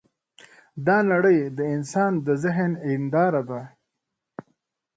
دا 0.85 0.97
نړۍ 1.11 1.39
د 1.57 1.59
انسان 1.75 2.11
د 2.25 2.27
ذهن 2.43 2.71
هینداره 2.85 3.41
ده. 3.49 3.61